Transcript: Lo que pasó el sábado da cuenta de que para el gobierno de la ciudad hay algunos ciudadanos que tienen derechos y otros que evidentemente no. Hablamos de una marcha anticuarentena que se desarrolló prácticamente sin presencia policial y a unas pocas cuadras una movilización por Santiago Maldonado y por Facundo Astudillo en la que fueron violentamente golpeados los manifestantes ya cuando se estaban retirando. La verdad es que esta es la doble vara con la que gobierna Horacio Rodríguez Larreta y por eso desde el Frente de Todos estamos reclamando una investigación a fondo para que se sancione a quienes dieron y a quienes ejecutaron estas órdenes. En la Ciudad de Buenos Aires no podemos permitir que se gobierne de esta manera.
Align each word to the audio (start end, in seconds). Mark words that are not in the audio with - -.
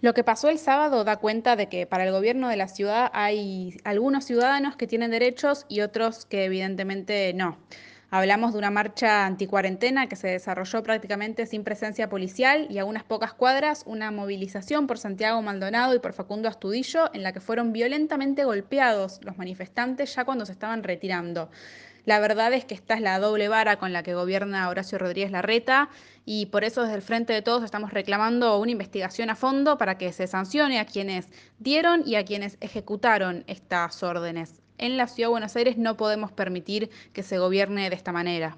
Lo 0.00 0.14
que 0.14 0.22
pasó 0.22 0.48
el 0.48 0.60
sábado 0.60 1.02
da 1.02 1.16
cuenta 1.16 1.56
de 1.56 1.68
que 1.68 1.84
para 1.84 2.04
el 2.04 2.12
gobierno 2.12 2.48
de 2.48 2.56
la 2.56 2.68
ciudad 2.68 3.10
hay 3.12 3.80
algunos 3.82 4.24
ciudadanos 4.24 4.76
que 4.76 4.86
tienen 4.86 5.10
derechos 5.10 5.66
y 5.68 5.80
otros 5.80 6.24
que 6.24 6.44
evidentemente 6.44 7.32
no. 7.34 7.58
Hablamos 8.10 8.52
de 8.52 8.58
una 8.60 8.70
marcha 8.70 9.26
anticuarentena 9.26 10.08
que 10.08 10.14
se 10.14 10.28
desarrolló 10.28 10.84
prácticamente 10.84 11.46
sin 11.46 11.64
presencia 11.64 12.08
policial 12.08 12.68
y 12.70 12.78
a 12.78 12.84
unas 12.84 13.02
pocas 13.02 13.34
cuadras 13.34 13.82
una 13.86 14.12
movilización 14.12 14.86
por 14.86 14.98
Santiago 14.98 15.42
Maldonado 15.42 15.96
y 15.96 15.98
por 15.98 16.12
Facundo 16.12 16.48
Astudillo 16.48 17.10
en 17.12 17.24
la 17.24 17.32
que 17.32 17.40
fueron 17.40 17.72
violentamente 17.72 18.44
golpeados 18.44 19.18
los 19.24 19.36
manifestantes 19.36 20.14
ya 20.14 20.24
cuando 20.24 20.46
se 20.46 20.52
estaban 20.52 20.84
retirando. 20.84 21.50
La 22.08 22.20
verdad 22.20 22.54
es 22.54 22.64
que 22.64 22.74
esta 22.74 22.94
es 22.94 23.02
la 23.02 23.18
doble 23.18 23.48
vara 23.48 23.78
con 23.78 23.92
la 23.92 24.02
que 24.02 24.14
gobierna 24.14 24.70
Horacio 24.70 24.96
Rodríguez 24.96 25.30
Larreta 25.30 25.90
y 26.24 26.46
por 26.46 26.64
eso 26.64 26.80
desde 26.80 26.94
el 26.94 27.02
Frente 27.02 27.34
de 27.34 27.42
Todos 27.42 27.62
estamos 27.62 27.92
reclamando 27.92 28.58
una 28.58 28.70
investigación 28.70 29.28
a 29.28 29.36
fondo 29.36 29.76
para 29.76 29.98
que 29.98 30.10
se 30.14 30.26
sancione 30.26 30.78
a 30.78 30.86
quienes 30.86 31.28
dieron 31.58 32.02
y 32.06 32.14
a 32.14 32.24
quienes 32.24 32.56
ejecutaron 32.62 33.44
estas 33.46 34.02
órdenes. 34.02 34.62
En 34.78 34.96
la 34.96 35.06
Ciudad 35.06 35.28
de 35.28 35.32
Buenos 35.32 35.56
Aires 35.56 35.76
no 35.76 35.98
podemos 35.98 36.32
permitir 36.32 36.88
que 37.12 37.22
se 37.22 37.36
gobierne 37.36 37.90
de 37.90 37.96
esta 37.96 38.10
manera. 38.10 38.56